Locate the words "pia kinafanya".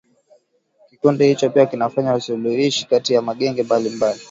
1.49-2.15